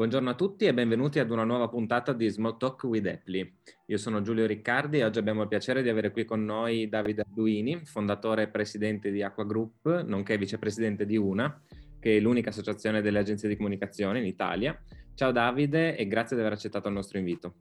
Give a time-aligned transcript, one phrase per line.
[0.00, 3.56] Buongiorno a tutti e benvenuti ad una nuova puntata di Small Talk with Apply.
[3.84, 7.20] Io sono Giulio Riccardi e oggi abbiamo il piacere di avere qui con noi Davide
[7.20, 11.60] Arduini, fondatore e presidente di Aqua Group, nonché vicepresidente di UNA,
[11.98, 14.74] che è l'unica associazione delle agenzie di comunicazione in Italia.
[15.12, 17.54] Ciao Davide e grazie di aver accettato il nostro invito.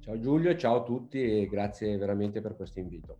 [0.00, 3.16] Ciao Giulio, ciao a tutti e grazie veramente per questo invito.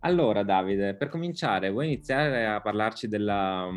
[0.00, 3.70] Allora Davide, per cominciare, vuoi iniziare a parlarci della,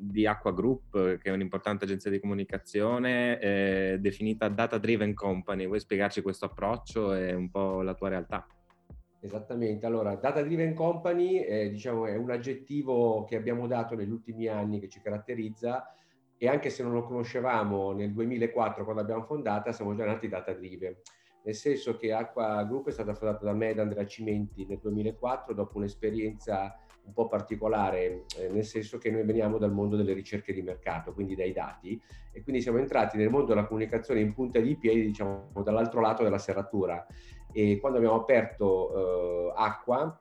[0.00, 5.66] di Aqua Group, che è un'importante agenzia di comunicazione eh, definita Data Driven Company.
[5.66, 8.46] Vuoi spiegarci questo approccio e un po' la tua realtà?
[9.20, 14.46] Esattamente, allora Data Driven Company eh, diciamo, è un aggettivo che abbiamo dato negli ultimi
[14.46, 15.92] anni che ci caratterizza
[16.36, 20.52] e anche se non lo conoscevamo nel 2004 quando abbiamo fondata, siamo già nati Data
[20.52, 20.96] Driven
[21.48, 24.78] nel senso che Aqua Group è stata fondata da me e da Andrea Cimenti nel
[24.82, 26.76] 2004 dopo un'esperienza
[27.08, 31.12] un po' particolare, eh, nel senso che noi veniamo dal mondo delle ricerche di mercato,
[31.12, 32.00] quindi dai dati,
[32.30, 36.22] e quindi siamo entrati nel mondo della comunicazione in punta di piedi, diciamo, dall'altro lato
[36.22, 37.04] della serratura.
[37.50, 40.20] E quando abbiamo aperto eh, Acqua,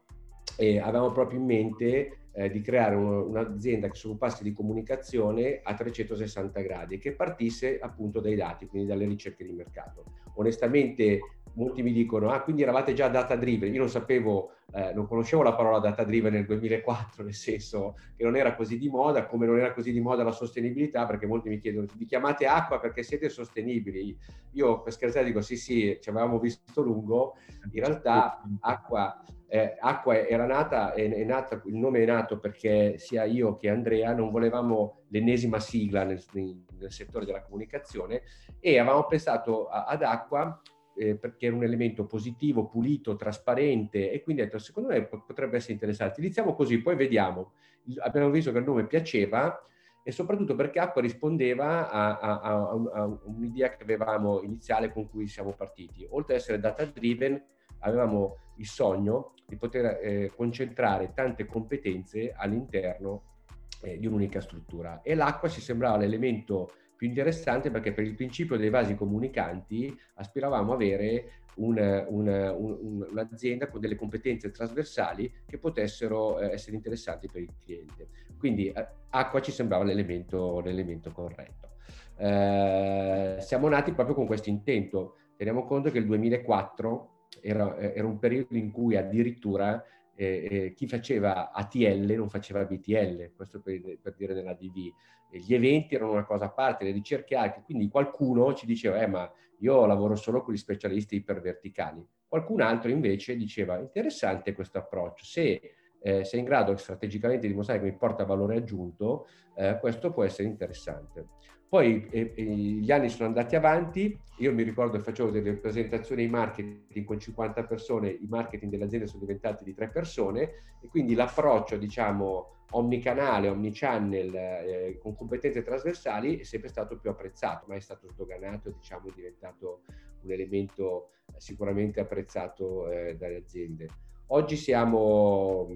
[0.56, 5.60] eh, avevamo proprio in mente eh, di creare un, un'azienda che si occupasse di comunicazione
[5.62, 10.06] a 360 gradi e che partisse appunto dai dati, quindi dalle ricerche di mercato.
[10.36, 11.20] Onestamente
[11.58, 15.42] molti mi dicono, ah quindi eravate già data driven, io non sapevo, eh, non conoscevo
[15.42, 19.46] la parola data driven nel 2004, nel senso che non era così di moda, come
[19.48, 23.02] non era così di moda la sostenibilità, perché molti mi chiedono, vi chiamate acqua perché
[23.04, 24.16] siete sostenibili?
[24.54, 27.36] Io per scherzare dico, sì sì, ci avevamo visto lungo,
[27.72, 33.00] in realtà acqua, eh, acqua era nata, è, è nata, il nome è nato perché
[33.00, 38.22] sia io che Andrea non volevamo l'ennesima sigla nel, nel settore della comunicazione
[38.60, 40.62] e avevamo pensato a, ad acqua
[40.98, 45.58] eh, perché era un elemento positivo, pulito, trasparente e quindi ho detto secondo me potrebbe
[45.58, 46.20] essere interessante.
[46.20, 47.54] Iniziamo così, poi vediamo.
[48.00, 49.62] Abbiamo visto che il nome piaceva
[50.04, 55.28] e soprattutto perché acqua rispondeva a, a, a, a, un'idea che avevamo iniziale con cui
[55.28, 56.06] siamo partiti.
[56.10, 57.42] Oltre ad essere data driven,
[57.80, 63.36] avevamo il sogno di poter eh, concentrare tante competenze all'interno
[63.82, 68.58] eh, di un'unica struttura e l'acqua ci sembrava l'elemento più interessante perché per il principio
[68.58, 71.78] dei vasi comunicanti aspiravamo a avere un,
[72.10, 78.08] un, un, un'azienda con delle competenze trasversali che potessero eh, essere interessanti per il cliente.
[78.38, 81.70] Quindi eh, acqua ci sembrava l'elemento, l'elemento corretto.
[82.18, 85.16] Eh, siamo nati proprio con questo intento.
[85.36, 87.10] Teniamo conto che il 2004
[87.42, 89.84] era, era un periodo in cui addirittura
[90.18, 94.92] eh, chi faceva ATL non faceva BTL, questo per, per dire nella DV.
[95.30, 99.08] Gli eventi erano una cosa a parte, le ricerche anche, quindi qualcuno ci diceva, eh,
[99.08, 102.04] ma io lavoro solo con gli specialisti iperverticali.
[102.28, 105.62] Qualcun altro invece diceva, interessante questo approccio, se
[106.00, 110.24] eh, sei in grado strategicamente di dimostrare che mi porta valore aggiunto, eh, questo può
[110.24, 111.28] essere interessante.
[111.70, 116.24] Poi eh, eh, gli anni sono andati avanti, io mi ricordo che facevo delle presentazioni
[116.24, 120.42] in marketing con 50 persone, i marketing delle aziende sono diventati di tre persone
[120.80, 127.66] e quindi l'approccio diciamo omnicanale, omnichannel eh, con competenze trasversali è sempre stato più apprezzato,
[127.68, 129.82] ma è stato sdoganato, diciamo è diventato
[130.22, 133.88] un elemento sicuramente apprezzato eh, dalle aziende.
[134.28, 135.68] Oggi siamo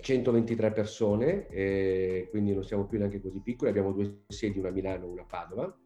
[0.00, 4.72] 123 persone, eh, quindi non siamo più neanche così piccoli, abbiamo due sedi, una a
[4.72, 5.78] Milano e una a Padova.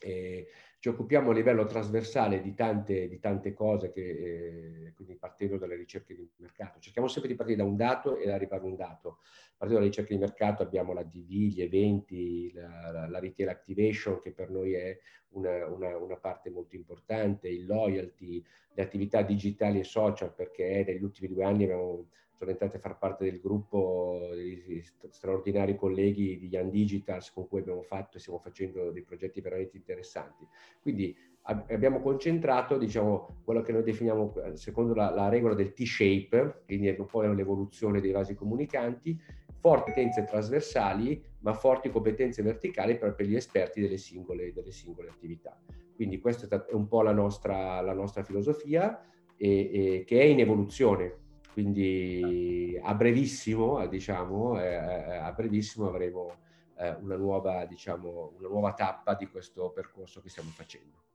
[0.00, 0.46] Eh,
[0.78, 5.74] ci occupiamo a livello trasversale di tante, di tante cose, che, eh, quindi partendo dalle
[5.74, 6.78] ricerche di mercato.
[6.78, 9.18] Cerchiamo sempre di partire da un dato e arrivare a un dato.
[9.56, 14.20] Partendo dalle ricerche di mercato abbiamo la DV, gli eventi, la, la, la retail activation,
[14.20, 14.96] che per noi è
[15.30, 18.44] una, una, una, parte molto importante, il loyalty,
[18.74, 22.98] le attività digitali e social, perché negli ultimi due anni abbiamo sono entrati a far
[22.98, 28.38] parte del gruppo degli straordinari colleghi di Young Digitals con cui abbiamo fatto e stiamo
[28.38, 30.46] facendo dei progetti veramente interessanti.
[30.82, 36.88] Quindi abbiamo concentrato, diciamo, quello che noi definiamo secondo la, la regola del T-shape, quindi
[36.88, 39.18] è un po' l'evoluzione dei vasi comunicanti,
[39.58, 45.08] forti competenze trasversali, ma forti competenze verticali per, per gli esperti delle singole, delle singole,
[45.08, 45.58] attività.
[45.94, 49.00] Quindi questa è un po' la nostra, la nostra filosofia
[49.36, 51.24] e, e, che è in evoluzione
[51.56, 56.36] quindi a brevissimo, diciamo, eh, eh, a brevissimo avremo
[56.76, 61.05] eh, una, nuova, diciamo, una nuova tappa di questo percorso che stiamo facendo.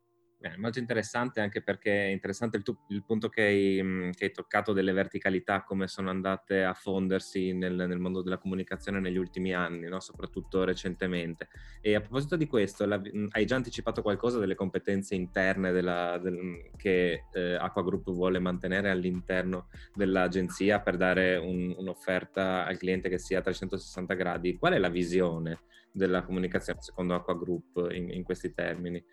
[0.41, 4.31] Beh, molto interessante anche perché è interessante il, tu, il punto che hai, che hai,
[4.31, 9.53] toccato delle verticalità, come sono andate a fondersi nel, nel mondo della comunicazione negli ultimi
[9.53, 9.99] anni, no?
[9.99, 11.47] soprattutto recentemente.
[11.79, 12.99] E a proposito di questo, la,
[13.29, 18.89] hai già anticipato qualcosa delle competenze interne della, del, che eh, Aqua Group vuole mantenere
[18.89, 24.57] all'interno dell'agenzia per dare un, un'offerta al cliente che sia a 360 gradi?
[24.57, 25.59] Qual è la visione
[25.91, 29.05] della comunicazione secondo Aqua Group in, in questi termini?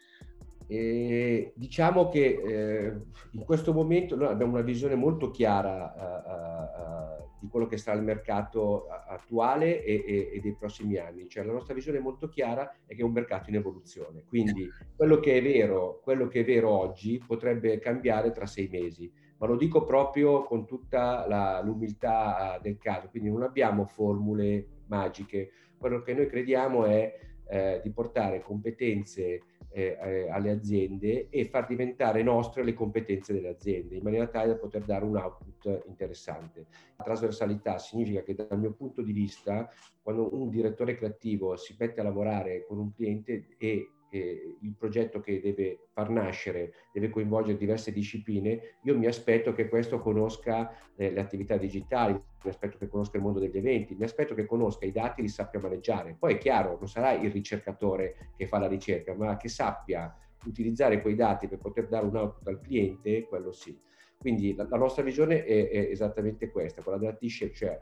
[0.70, 2.92] E diciamo che eh,
[3.30, 7.96] in questo momento noi abbiamo una visione molto chiara uh, uh, di quello che sarà
[7.96, 11.26] il mercato attuale e, e, e, dei prossimi anni.
[11.26, 14.24] Cioè la nostra visione molto chiara è che è un mercato in evoluzione.
[14.28, 19.10] Quindi quello che è vero, che è vero oggi potrebbe cambiare tra sei mesi.
[19.38, 23.08] Ma lo dico proprio con tutta la, l'umiltà del caso.
[23.08, 25.50] Quindi non abbiamo formule magiche.
[25.78, 27.18] Quello che noi crediamo è
[27.48, 29.42] eh, di portare competenze
[29.78, 34.48] eh, eh, alle aziende e far diventare nostre le competenze delle aziende in maniera tale
[34.48, 36.66] da poter dare un output interessante.
[36.96, 39.70] La trasversalità significa che dal mio punto di vista
[40.02, 45.20] quando un direttore creativo si mette a lavorare con un cliente e eh, il progetto
[45.20, 51.10] che deve far nascere deve coinvolgere diverse discipline, io mi aspetto che questo conosca eh,
[51.10, 54.87] le attività digitali, mi aspetto che conosca il mondo degli eventi, mi aspetto che conosca
[54.87, 56.16] i dati e li sappia maneggiare.
[56.19, 60.14] Poi è chiaro, non sarà il ricercatore che fa la ricerca, ma che sappia
[60.44, 63.78] utilizzare quei dati per poter dare un output al cliente, quello sì.
[64.16, 67.78] Quindi la, la nostra visione è, è, esattamente questa, quella della T-Shape, cioè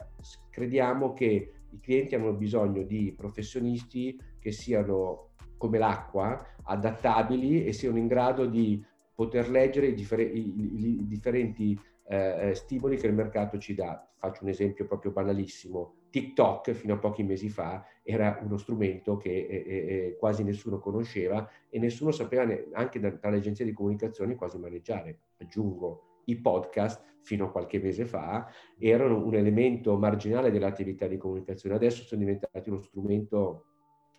[0.50, 5.25] crediamo che i clienti hanno bisogno di professionisti che siano
[5.56, 11.78] come l'acqua, adattabili e siano in grado di poter leggere i, differ- i, i differenti
[12.08, 14.06] eh, stimoli che il mercato ci dà.
[14.18, 15.94] Faccio un esempio proprio banalissimo.
[16.10, 21.48] TikTok fino a pochi mesi fa era uno strumento che eh, eh, quasi nessuno conosceva
[21.68, 25.18] e nessuno sapeva ne- anche da, dalle agenzie di comunicazione quasi maneggiare.
[25.38, 28.48] Aggiungo, i podcast fino a qualche mese fa
[28.78, 33.64] erano un elemento marginale dell'attività di comunicazione, adesso sono diventati uno strumento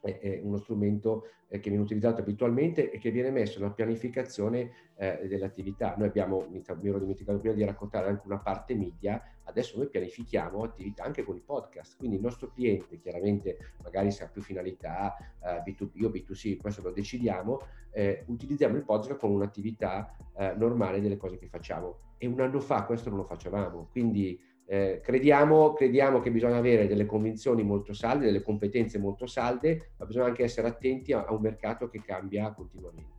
[0.02, 5.28] è uno strumento eh, che viene utilizzato abitualmente e che viene messo nella pianificazione eh,
[5.28, 5.96] dell'attività.
[5.98, 10.64] Noi abbiamo, mi, ero dimenticato prima di raccontare anche una parte media, adesso noi pianifichiamo
[10.64, 15.16] attività anche con i podcast, quindi il nostro cliente chiaramente magari se ha più finalità
[15.42, 17.62] eh, B2B o B2C, questo lo decidiamo,
[17.92, 22.00] eh, utilizziamo il podcast con un'attività eh, normale delle cose che facciamo.
[22.18, 26.88] E un anno fa questo non lo facevamo, quindi eh, crediamo, crediamo, che bisogna avere
[26.88, 31.34] delle convinzioni molto salde, delle competenze molto salde, ma bisogna anche essere attenti a, a
[31.34, 33.16] un mercato che cambia continuamente.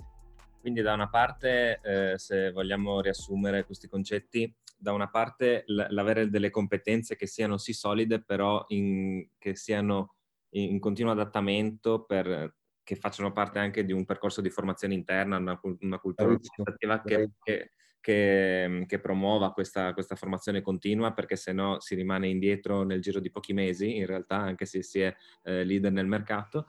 [0.60, 6.28] Quindi da una parte, eh, se vogliamo riassumere questi concetti, da una parte l- l'avere
[6.28, 10.16] delle competenze che siano sì solide, però in, che siano
[10.50, 15.58] in continuo adattamento per, che facciano parte anche di un percorso di formazione interna, una,
[15.80, 21.80] una cultura organizzativa che, che, che, che promuova questa, questa, formazione continua perché se no
[21.80, 25.14] si rimane indietro nel giro di pochi mesi, in realtà anche se si è
[25.44, 26.66] eh, leader nel mercato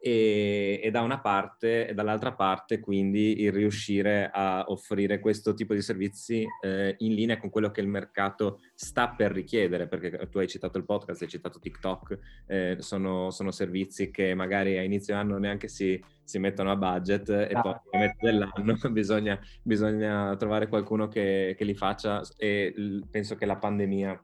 [0.00, 5.74] e, e, da una parte e dall'altra parte quindi il riuscire a offrire questo tipo
[5.74, 10.38] di servizi eh, in linea con quello che il mercato sta per richiedere perché tu
[10.38, 15.16] hai citato il podcast, hai citato TikTok eh, sono, sono, servizi che magari a inizio
[15.16, 17.60] anno neanche si, si mettono a budget e ah.
[17.60, 22.72] poi a metà dell'anno bisogna, bisogna, trovare qualcuno che, che li faccia e
[23.10, 24.22] penso che la pandemia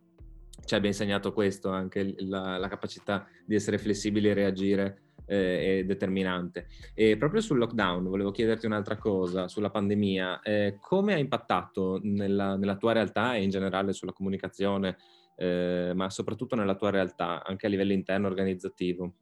[0.65, 5.85] ci abbia insegnato questo, anche la, la capacità di essere flessibili e reagire eh, è
[5.85, 6.67] determinante.
[6.95, 12.57] E proprio sul lockdown volevo chiederti un'altra cosa, sulla pandemia, eh, come ha impattato nella,
[12.57, 14.97] nella, tua realtà e in generale sulla comunicazione,
[15.37, 19.13] eh, ma soprattutto nella tua realtà, anche a livello interno organizzativo?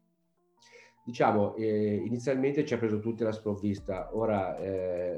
[1.05, 4.69] Diciamo, eh, inizialmente ci ha preso tutti la sprovvista, ora eh,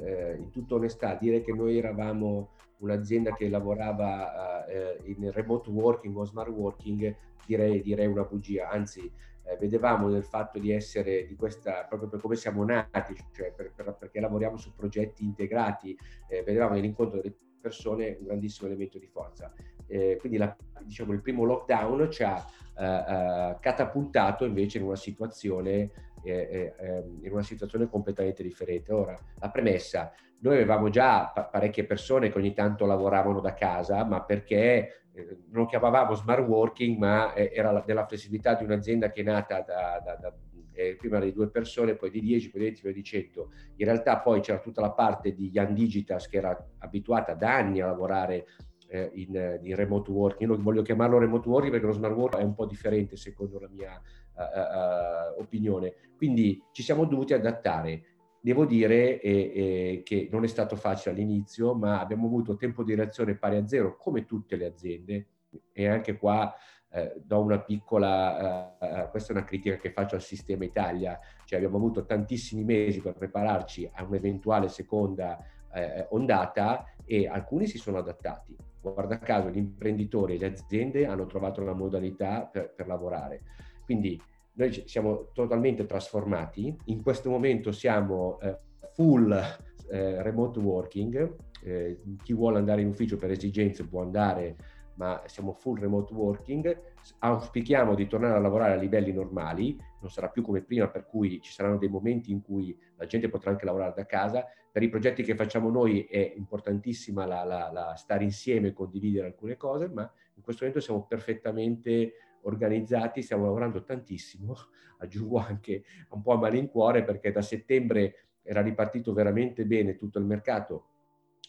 [0.04, 4.66] eh, in tutta onestà dire che noi eravamo un'azienda che lavorava
[5.06, 9.10] in remote working o smart working direi, direi una bugia, anzi
[9.46, 13.72] eh, vedevamo nel fatto di essere di questa, proprio per come siamo nati, cioè per,
[13.74, 15.98] per, perché lavoriamo su progetti integrati,
[16.28, 19.54] eh, vedevamo nell'incontro delle persone un grandissimo elemento di forza.
[19.88, 22.44] Eh, quindi la, diciamo, il primo lockdown ci ha
[22.78, 25.92] eh, eh, catapultato invece in una situazione
[26.26, 28.92] eh, ehm, in una situazione completamente differente.
[28.92, 34.04] Ora, la premessa, noi avevamo già pa- parecchie persone che ogni tanto lavoravano da casa,
[34.04, 39.12] ma perché non lo chiamavamo smart working, ma eh, era la, della flessibilità di un'azienda
[39.12, 40.36] che è nata da, da, da
[40.74, 43.52] eh, prima di due persone, poi di 10, poi di 20, poi di 100.
[43.78, 47.82] In realtà poi c'era tutta la parte di Young Digitas che era abituata da anni
[47.82, 48.46] a lavorare
[48.88, 50.50] eh, in, in, remote working.
[50.50, 53.70] Io voglio chiamarlo remote working perché lo smart working è un po' differente secondo la
[53.70, 54.00] mia
[54.34, 55.94] uh, uh, opinione.
[56.16, 58.04] Quindi ci siamo dovuti adattare
[58.46, 62.94] Devo dire eh, eh, che non è stato facile all'inizio, ma abbiamo avuto tempo di
[62.94, 65.28] reazione pari a zero, come tutte le aziende,
[65.72, 66.54] e anche qua
[66.92, 71.20] eh, do una piccola, eh, eh, questa è una critica che faccio al sistema Italia,
[71.46, 77.80] cioè abbiamo avuto tantissimi mesi per prepararci a un'eventuale seconda eh, ondata e alcuni si
[77.80, 78.56] sono adattati.
[78.80, 83.42] Guarda caso gli imprenditori e le aziende hanno trovato una modalità per, per lavorare.
[83.84, 84.22] Quindi
[84.56, 88.58] noi siamo totalmente trasformati, in questo momento siamo eh,
[88.94, 94.56] full eh, remote working, eh, chi vuole andare in ufficio per esigenze può andare,
[94.96, 96.82] ma siamo full remote working,
[97.20, 101.42] auspichiamo di tornare a lavorare a livelli normali, non sarà più come prima per cui
[101.42, 104.90] ci saranno dei momenti in cui la gente potrà anche lavorare da casa, per i
[104.90, 109.90] progetti che facciamo noi è importantissima la, la, la stare insieme e condividere alcune cose,
[109.90, 112.14] ma in questo momento siamo perfettamente
[112.46, 114.56] organizzati, stiamo lavorando tantissimo,
[115.00, 120.26] aggiungo anche un po' a malincuore perché da settembre era ripartito veramente bene tutto il
[120.26, 120.88] mercato,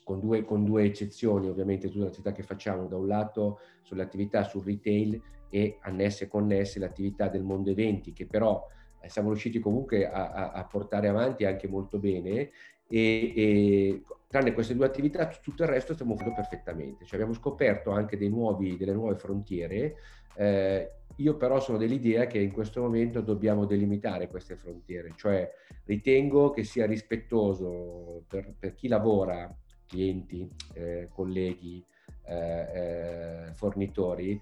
[0.03, 4.45] con due, con due eccezioni ovviamente tutte le che facciamo, da un lato sulle attività
[4.45, 8.65] sul retail e annesse e connesse le attività del mondo eventi che però
[9.01, 12.51] eh, siamo riusciti comunque a, a, a, portare avanti anche molto bene
[12.89, 17.91] e, e, tranne queste due attività tutto il resto stiamo facendo perfettamente, cioè abbiamo scoperto
[17.91, 19.97] anche nuovi, delle nuove frontiere.
[20.35, 25.51] Eh, io però sono dell'idea che in questo momento dobbiamo delimitare queste frontiere, cioè
[25.85, 29.55] ritengo che sia rispettoso per, per chi lavora,
[29.87, 31.83] clienti, eh, colleghi,
[32.27, 34.39] eh, eh fornitori,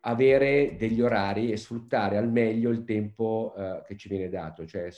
[0.00, 4.64] avere degli orari e sfruttare al meglio il tempo eh, che ci viene dato.
[4.64, 4.88] Cioè,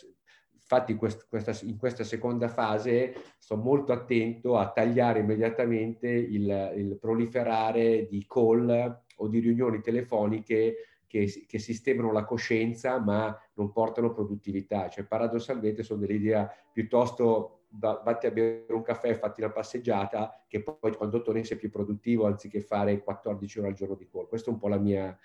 [0.70, 6.98] infatti quest, questa, in questa seconda fase sto molto attento a tagliare immediatamente il, il
[7.00, 14.12] proliferare di call o di riunioni telefoniche che, che, sistemano la coscienza ma non portano
[14.12, 14.90] produttività.
[14.90, 20.94] Cioè paradossalmente sono dell'idea piuttosto vatti a bere un caffè, fatti una passeggiata, che poi
[20.94, 24.28] quando torni sei più produttivo anziché fare 14 ore al giorno di call.
[24.28, 25.18] Questo è un po' la mia,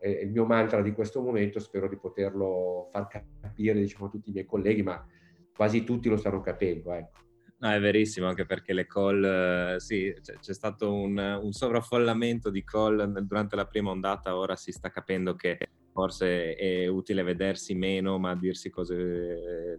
[0.00, 4.30] eh, il mio mantra di questo momento, spero di poterlo far capire diciamo, a tutti
[4.30, 5.04] i miei colleghi, ma
[5.54, 6.92] quasi tutti lo stanno capendo.
[6.92, 7.18] Ecco.
[7.58, 12.48] No, è verissimo, anche perché le call, eh, sì, c'è, c'è stato un, un, sovraffollamento
[12.48, 15.58] di call durante la prima ondata, ora si sta capendo che
[15.92, 19.78] forse è utile vedersi meno, ma dirsi cose,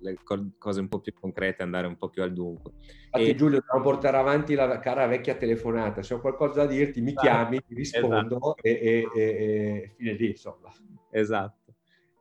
[0.57, 2.73] cose un po' più concrete, andare un po' più al dunque.
[3.05, 3.35] Infatti e...
[3.35, 7.61] Giulio, devo portare avanti la cara vecchia telefonata, se ho qualcosa da dirti mi chiami,
[7.65, 8.55] ti rispondo esatto.
[8.61, 10.71] e, e, e, e fine lì, insomma.
[11.11, 11.60] Esatto.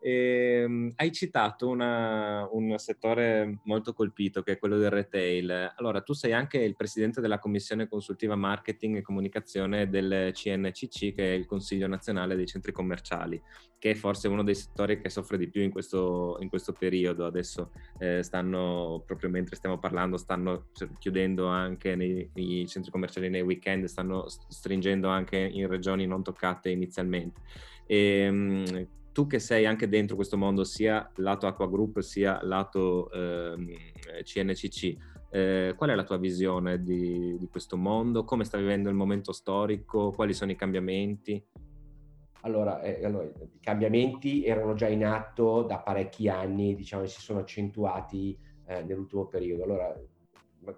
[0.03, 5.75] E, um, hai citato una, un settore molto colpito che è quello del retail.
[5.77, 11.35] Allora, tu sei anche il presidente della Commissione Consultiva Marketing e Comunicazione del CNCC, che
[11.35, 13.41] è il Consiglio Nazionale dei Centri Commerciali,
[13.79, 17.27] che è forse uno dei settori che soffre di più in questo, in questo periodo.
[17.27, 23.43] Adesso eh, stanno, proprio mentre stiamo parlando, stanno chiudendo anche nei, nei centri commerciali nei
[23.43, 27.43] weekend, stanno stringendo anche in regioni non toccate inizialmente.
[27.87, 28.89] E, um,
[29.21, 33.55] tu che sei anche dentro questo mondo, sia lato Aqua Group sia lato eh,
[34.23, 34.97] CNCC,
[35.29, 38.25] eh, qual è la tua visione di, di, questo mondo?
[38.25, 40.11] Come sta vivendo il momento storico?
[40.13, 41.45] Quali sono i cambiamenti?
[42.41, 47.41] Allora, eh, allora, i cambiamenti erano già in atto da parecchi anni, diciamo, si sono
[47.41, 48.35] accentuati
[48.65, 49.65] eh, nell'ultimo periodo.
[49.65, 49.95] Allora,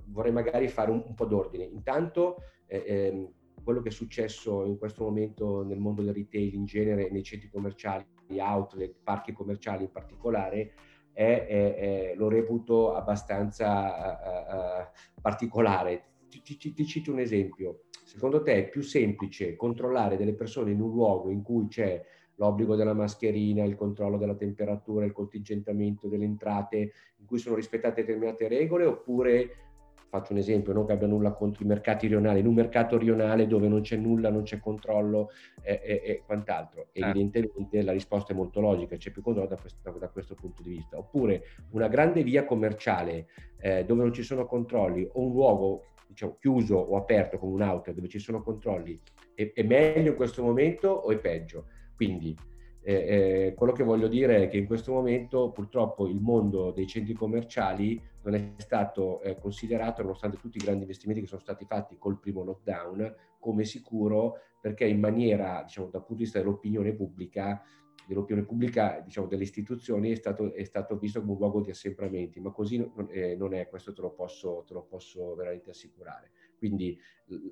[0.06, 1.62] vorrei magari fare un, un po' d'ordine.
[1.62, 3.32] Intanto, eh, ehm,
[3.62, 7.48] quello che è successo in questo momento nel mondo del retail in genere, nei centri
[7.48, 8.04] commerciali,
[8.40, 10.72] outlet, parchi commerciali in particolare,
[11.12, 16.04] è, è, è, lo reputo abbastanza uh, uh, particolare.
[16.28, 17.84] Ti, ti, ti, cito un esempio.
[18.04, 22.02] Secondo te è più semplice controllare delle persone in un luogo in cui c'è
[22.36, 28.02] l'obbligo della mascherina, il controllo della temperatura, il contingentamento delle entrate, in cui sono rispettate
[28.02, 29.71] determinate regole, oppure
[30.12, 33.46] faccio un esempio, non che abbia nulla contro i mercati rionali, in un mercato rionale
[33.46, 35.30] dove non c'è nulla, non c'è controllo
[35.62, 36.88] e, e, e quant'altro.
[36.92, 37.00] Eh.
[37.00, 40.68] Evidentemente la risposta è molto logica, c'è più controllo da questo, da questo punto di
[40.68, 40.98] vista.
[40.98, 43.28] Oppure una grande via commerciale
[43.58, 47.62] eh, dove non ci sono controlli o un luogo diciamo, chiuso o aperto come un
[47.62, 49.00] outlet dove ci sono controlli,
[49.34, 51.68] è, è meglio in questo momento o è peggio?
[51.96, 52.36] Quindi
[52.84, 56.86] eh, eh, quello che voglio dire è che in questo momento purtroppo il mondo dei
[56.86, 61.64] centri commerciali non è stato eh, considerato, nonostante tutti i grandi investimenti che sono stati
[61.64, 66.92] fatti col primo lockdown, come sicuro perché in maniera, diciamo, dal punto di vista dell'opinione
[66.92, 67.62] pubblica,
[68.06, 72.40] dell'opinione pubblica, diciamo, delle istituzioni è stato, è stato, visto come un luogo di assembramenti,
[72.40, 76.30] ma così non, eh, non è, questo te lo, posso, te lo posso veramente assicurare.
[76.56, 76.96] Quindi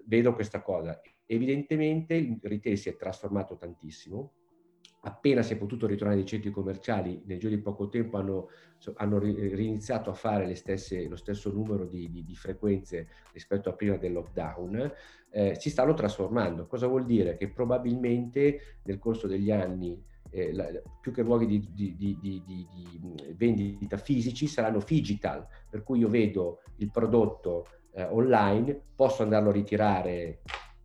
[0.04, 1.00] vedo questa cosa.
[1.26, 4.34] Evidentemente il retail si è trasformato tantissimo,
[5.00, 8.48] appena si è potuto ritornare nei centri commerciali, nel giro di poco tempo hanno,
[8.96, 13.96] hanno riniziato a fare stesse, lo stesso numero di, di, di, frequenze rispetto a prima
[13.96, 14.92] del lockdown,
[15.30, 16.66] eh, si stanno trasformando.
[16.66, 17.36] Cosa vuol dire?
[17.36, 20.68] Che probabilmente nel corso degli anni eh, la,
[21.00, 26.60] più che luoghi di, di, di, di, vendita fisici saranno digital, per cui io vedo
[26.76, 30.40] il prodotto eh, online, posso andarlo a ritirare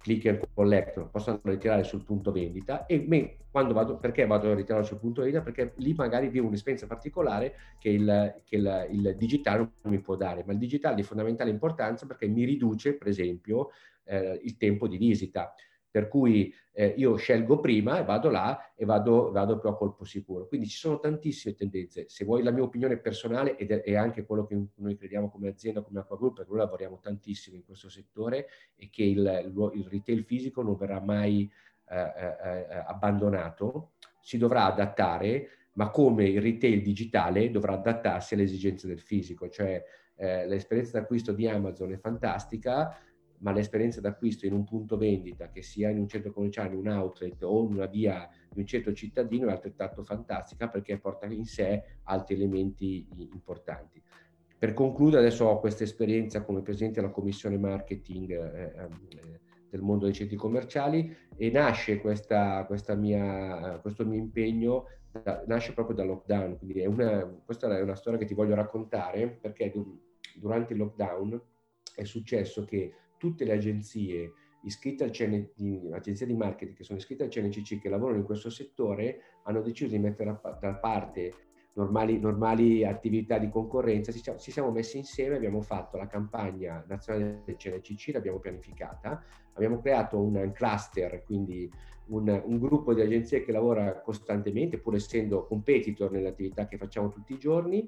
[0.06, 4.54] click and collect, posso ritirare sul punto vendita e me, quando vado, perché vado a
[4.54, 5.42] ritirarlo sul punto vendita?
[5.42, 10.16] Perché lì magari vivo un'esperienza particolare che, il, che il, il digitale non mi può
[10.16, 13.72] dare, ma il digitale è di fondamentale importanza perché mi riduce, per esempio,
[14.04, 15.56] eh, il tempo di visita
[15.96, 20.04] per cui eh, io scelgo prima e vado là e vado, vado più a colpo
[20.04, 20.46] sicuro.
[20.46, 22.10] Quindi ci sono tantissime tendenze.
[22.10, 25.82] Se vuoi la mia opinione personale ed è anche quello che noi crediamo come azienda,
[25.82, 30.26] come Aqua Group, perché noi lavoriamo tantissimo in questo settore e che il, il retail
[30.26, 31.50] fisico non verrà mai
[31.88, 38.44] eh, eh, eh, abbandonato, si dovrà adattare, ma come il retail digitale dovrà adattarsi alle
[38.44, 39.82] esigenze del fisico, cioè
[40.18, 42.98] eh, l'esperienza d'acquisto di Amazon è fantastica,
[43.40, 46.88] ma l'esperienza d'acquisto in un punto vendita, che sia in un centro commerciale, in un
[46.88, 51.46] outlet o in una via di un centro cittadino, è altrettanto fantastica perché porta in
[51.46, 54.02] sé altri elementi importanti.
[54.58, 59.40] Per concludere, adesso ho questa esperienza come presidente della commissione marketing eh, eh,
[59.70, 65.74] del mondo dei centri commerciali e nasce questa, questa mia, questo mio impegno da, nasce
[65.74, 66.58] proprio dal lockdown.
[66.58, 69.74] Quindi è una, questa è una storia che ti voglio raccontare perché
[70.36, 71.42] durante il lockdown
[71.94, 72.94] è successo che
[73.26, 77.90] tutte le agenzie iscritte al CN, di, di marketing che sono iscritte al CNCC che
[77.90, 81.34] lavorano in questo settore hanno deciso di mettere da parte
[81.74, 87.42] normali, normali attività di concorrenza, ci, ci, siamo messi insieme, abbiamo fatto la campagna nazionale
[87.46, 91.70] del CNCC, l'abbiamo pianificata, abbiamo creato un cluster, quindi
[92.08, 97.10] un, un, gruppo di agenzie che lavora costantemente, pur essendo competitor nelle attività che facciamo
[97.10, 97.88] tutti i giorni,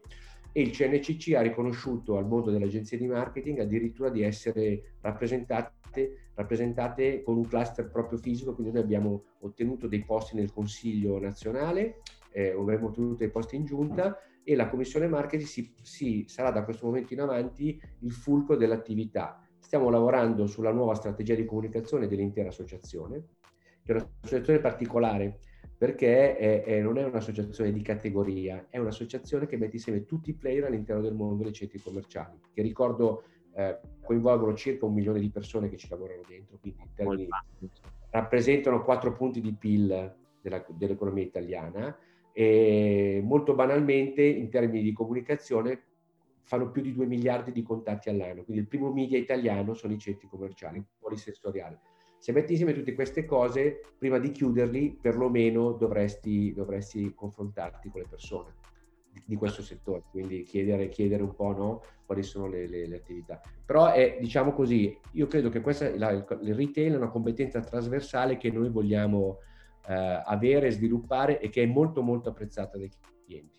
[0.57, 6.31] e il CNCC ha riconosciuto al mondo delle agenzie di marketing addirittura di essere rappresentate,
[6.33, 12.01] rappresentate con un cluster proprio fisico, quindi noi abbiamo ottenuto dei posti nel Consiglio nazionale,
[12.31, 16.63] eh, avremo ottenuto dei posti in giunta e la Commissione Marketing si, si, sarà da
[16.63, 19.39] questo momento in avanti il fulcro dell'attività.
[19.59, 23.25] Stiamo lavorando sulla nuova strategia di comunicazione dell'intera associazione,
[23.83, 25.37] che è un'associazione particolare
[25.77, 30.33] perché è, è, non è un'associazione di categoria, è un'associazione che mette insieme tutti i
[30.33, 35.29] player all'interno del mondo dei centri commerciali, che ricordo eh, coinvolgono circa un milione di
[35.29, 37.27] persone che ci lavorano dentro, quindi termini,
[38.09, 41.95] rappresentano quattro punti di PIL della, dell'economia italiana
[42.33, 45.81] e molto banalmente in termini di comunicazione
[46.41, 49.99] fanno più di 2 miliardi di contatti all'anno, quindi il primo media italiano sono i
[49.99, 51.77] centri commerciali, polisensoriali.
[52.19, 58.07] Se metti insieme tutte queste cose, prima di chiuderli, perlomeno dovresti, dovresti confrontarti con le
[58.09, 58.53] persone
[59.25, 63.41] di, questo settore, quindi chiedere, chiedere un po' no, quali sono le, le, le, attività.
[63.65, 68.37] Però è, diciamo così, io credo che questa, la, il retail è una competenza trasversale
[68.37, 69.39] che noi vogliamo
[69.87, 72.91] eh, avere, sviluppare e che è molto molto apprezzata dai
[73.25, 73.55] clienti.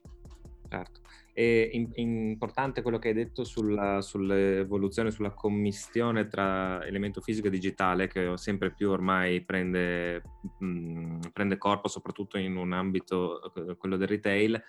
[0.68, 1.00] Certo.
[1.38, 8.08] È importante quello che hai detto sulla, sull'evoluzione, sulla commistione tra elemento fisico e digitale,
[8.08, 10.20] che sempre più ormai prende,
[10.58, 14.60] mh, mm, prende corpo, soprattutto in un ambito, eh, quello del retail,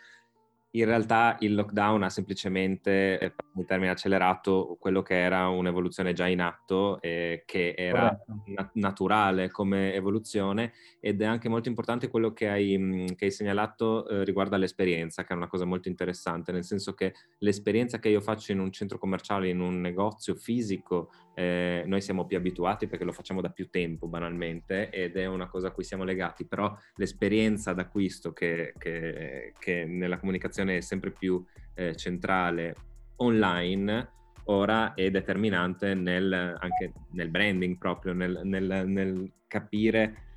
[0.72, 6.28] in realtà il lockdown ha semplicemente, eh, in termini accelerato, quello che era un'evoluzione già
[6.28, 12.34] in atto, eh, che era na- naturale come evoluzione ed è anche molto importante quello
[12.34, 16.52] che hai, mm, che hai segnalato eh, riguardo all'esperienza, che è una cosa molto interessante,
[16.52, 21.10] nel senso che l'esperienza che io faccio in un centro commerciale, in un negozio fisico,
[21.34, 25.48] eh, noi siamo più abituati perché lo facciamo da più tempo banalmente ed è una
[25.48, 31.12] cosa a cui siamo legati, però l'esperienza d'acquisto che, che, che nella comunicazione è sempre
[31.12, 31.44] più
[31.76, 32.76] eh, centrale
[33.18, 34.18] online
[34.50, 40.28] ora è determinante nel, anche nel branding proprio, nel, nel, nel capire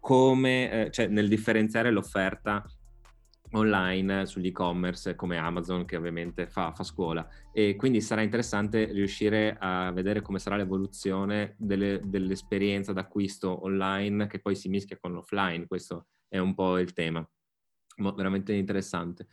[0.00, 2.64] come, eh, cioè nel differenziare l'offerta
[3.52, 9.56] online sugli e-commerce come Amazon che ovviamente fa, fa, scuola e quindi sarà interessante riuscire
[9.58, 15.66] a vedere come sarà l'evoluzione delle, dell'esperienza d'acquisto online che poi si mischia con l'offline,
[15.66, 17.26] questo è un po' il tema,
[18.14, 19.26] veramente interessante.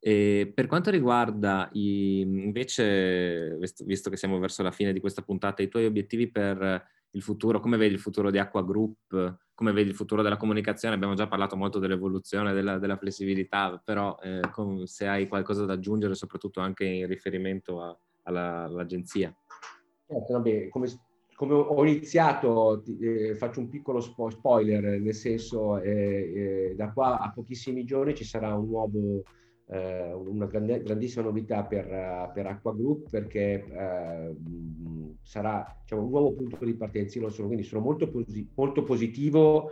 [0.00, 5.62] E per quanto riguarda i, invece, visto che siamo verso la fine di questa puntata,
[5.62, 9.88] i tuoi obiettivi per il futuro, come vedi il futuro di Aqua Group, come vedi
[9.88, 14.86] il futuro della comunicazione, abbiamo già parlato molto dell'evoluzione, della, della flessibilità, però eh, con,
[14.86, 19.34] se hai qualcosa da aggiungere, soprattutto anche in riferimento a, alla, all'agenzia.
[20.06, 20.86] Certo, vabbè, come,
[21.34, 25.90] come ho iniziato, eh, faccio un piccolo spo- spoiler, nel senso eh,
[26.70, 29.22] eh, da qua a pochissimi giorni ci sarà un nuovo,
[29.70, 34.36] eh, una grande, grandissima novità per, per Acqua Group perché eh,
[35.22, 39.70] sarà diciamo, un nuovo punto di partenza, io sono, quindi sono molto, posi- molto positivo.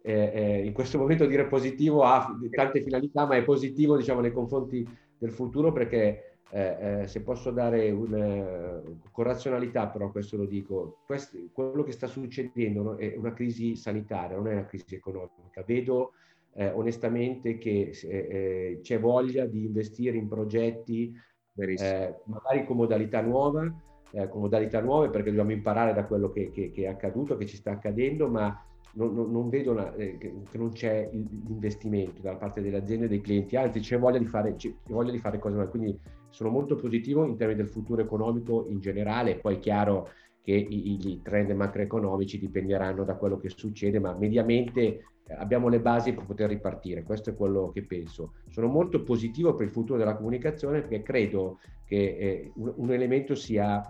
[0.00, 4.86] Eh, in questo momento dire positivo ha tante finalità, ma è positivo diciamo, nei confronti
[5.18, 11.00] del futuro perché eh, eh, se posso dare una, con razionalità, però questo lo dico,
[11.04, 15.62] questo, quello che sta succedendo no, è una crisi sanitaria, non è una crisi economica.
[15.66, 16.12] Vedo
[16.54, 21.14] eh, onestamente che eh, eh, c'è voglia di investire in progetti
[21.56, 23.62] eh, magari con modalità nuova,
[24.30, 27.56] con modalità nuove perché dobbiamo imparare da quello che, che, che è accaduto, che ci
[27.56, 32.60] sta accadendo, ma non, non, non vedo una, eh, che, non c'è l'investimento da parte
[32.60, 35.54] delle aziende e dei clienti, anzi c'è voglia di fare, c'è voglia di fare cose
[35.54, 35.70] nuove.
[35.70, 35.98] Quindi
[36.30, 40.08] sono molto positivo in termini del futuro economico in generale, poi è chiaro
[40.42, 45.02] che i, i trend macroeconomici dipenderanno da quello che succede, ma mediamente eh,
[45.36, 48.34] abbiamo le basi per poter ripartire, questo è quello che penso.
[48.48, 53.82] Sono molto positivo per il futuro della comunicazione perché credo che eh, un, elemento sia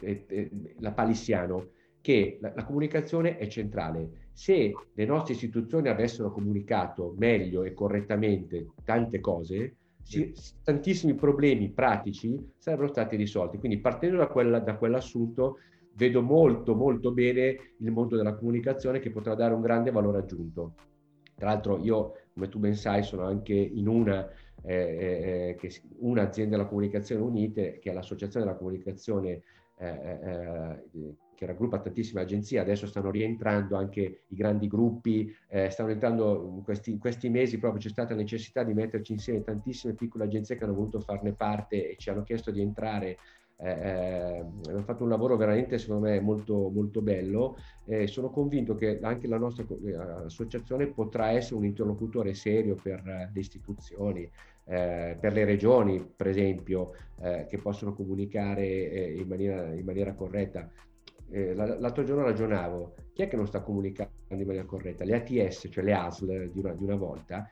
[0.00, 1.68] eh, eh, la palissiano,
[2.00, 4.28] che la, la comunicazione è centrale.
[4.32, 10.32] Se le nostre istituzioni avessero comunicato meglio e correttamente tante cose, si,
[10.64, 13.58] tantissimi problemi pratici sarebbero stati risolti.
[13.58, 15.58] Quindi partendo da, quella, da quell'assunto
[16.00, 20.74] vedo molto molto bene il mondo della comunicazione che potrà dare un grande valore aggiunto.
[21.34, 24.26] Tra l'altro io, come tu ben sai, sono anche in una,
[24.62, 29.42] eh, eh, che, un'azienda della comunicazione unite, che è l'Associazione della Comunicazione
[29.76, 35.70] eh, eh, eh che raggruppa tantissime agenzie, adesso stanno rientrando anche i grandi gruppi, eh,
[35.70, 39.94] stanno entrando in questi, in questi, mesi proprio c'è stata necessità di metterci insieme tantissime
[39.94, 43.16] piccole agenzie che hanno voluto farne parte e ci hanno chiesto di entrare
[43.62, 48.74] eh, eh, abbiamo fatto un lavoro veramente secondo me molto, molto bello e sono convinto
[48.74, 49.94] che anche la nostra eh,
[50.24, 54.22] associazione potrà essere un interlocutore serio per le istituzioni,
[54.64, 60.14] eh, per le regioni per esempio, eh, che possono comunicare eh, in maniera, in maniera
[60.14, 60.70] corretta
[61.30, 65.04] eh, l'altro giorno ragionavo, chi è che non sta comunicando in maniera corretta?
[65.04, 67.48] Le ATS, cioè le ASL di una, di una volta,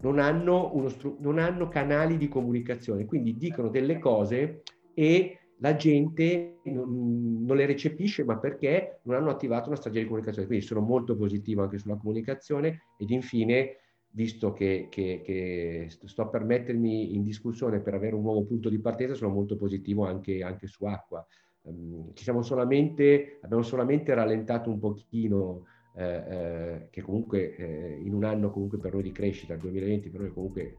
[0.00, 4.62] non hanno, stru- non hanno, canali di comunicazione, quindi dicono delle cose
[4.94, 10.08] e la gente non, non, le recepisce, ma perché non hanno attivato una strategia di
[10.08, 10.48] comunicazione.
[10.48, 13.76] Quindi sono molto positivo anche sulla comunicazione ed infine,
[14.10, 18.80] visto che, che, che sto per mettermi in discussione per avere un nuovo punto di
[18.80, 21.24] partenza, sono molto positivo anche, anche su acqua.
[21.62, 28.50] Um, solamente, abbiamo solamente rallentato un pochino, eh, eh, che comunque eh, in un anno
[28.50, 30.76] comunque per noi di crescita, il 2020 per noi comunque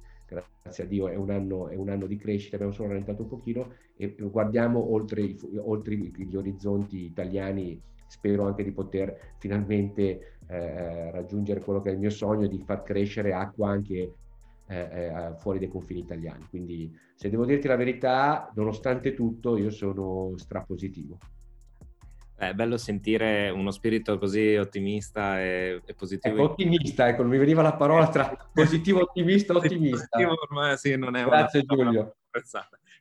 [0.62, 3.30] grazie a Dio è un anno, è un anno di crescita, abbiamo solo rallentato un
[3.30, 11.62] pochino e guardiamo oltre, oltre gli orizzonti italiani, spero anche di poter finalmente eh, raggiungere
[11.62, 14.14] quello che è il mio sogno di far crescere acqua anche
[14.68, 16.46] eh, eh, fuori dai confini italiani.
[16.50, 21.18] Quindi se devo dirti la verità, nonostante tutto, io sono strapositivo.
[22.36, 26.36] È bello sentire uno spirito così ottimista e, e positivo.
[26.36, 30.08] Ecco, ottimista, ecco, mi veniva la parola tra positivo, ottimista, ottimista.
[30.10, 32.16] Positivo, ormai, sì, non è Grazie una, Giulio.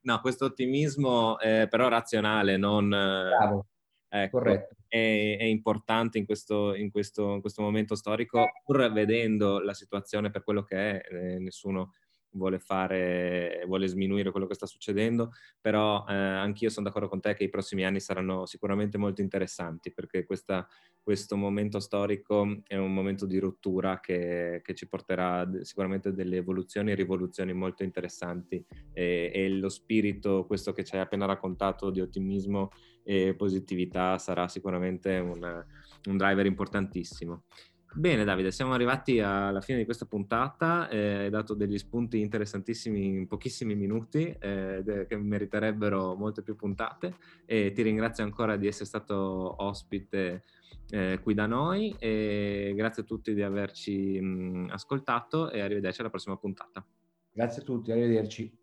[0.02, 2.88] No, questo ottimismo è però razionale, non...
[2.88, 3.66] Bravo,
[4.08, 9.58] ecco, corretto è, è importante in questo, in, questo, in questo, momento storico, pur vedendo
[9.58, 11.94] la situazione per quello che è, eh, nessuno
[12.32, 17.34] vuole fare, vuole sminuire quello che sta succedendo, però eh, anch'io sono d'accordo con te
[17.34, 20.66] che i prossimi anni saranno sicuramente molto interessanti perché questa,
[21.02, 26.92] questo momento storico è un momento di rottura che, che, ci porterà sicuramente delle evoluzioni
[26.92, 32.00] e rivoluzioni molto interessanti e, e lo spirito, questo che ci hai appena raccontato di
[32.00, 32.70] ottimismo
[33.04, 35.64] e positività sarà sicuramente un,
[36.08, 37.44] un driver importantissimo.
[37.94, 43.05] Bene Davide, siamo arrivati alla fine di questa puntata, eh, hai dato degli spunti interessantissimi
[43.05, 48.87] in pochissimi minuti eh, che meriterebbero molte più puntate e ti ringrazio ancora di essere
[48.87, 49.14] stato
[49.62, 50.42] ospite
[50.88, 56.11] eh, qui da noi e grazie a tutti di averci mh, ascoltato e arrivederci alla
[56.11, 56.83] prossima puntata.
[57.31, 58.62] Grazie a tutti, arrivederci.